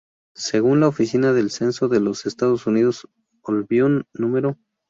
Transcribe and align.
Según 0.35 0.79
la 0.79 0.87
Oficina 0.87 1.31
del 1.31 1.51
Censo 1.51 1.87
de 1.87 1.99
los 1.99 2.25
Estados 2.25 2.65
Unidos, 2.65 3.07
Albion 3.43 4.07
No. 4.15 4.57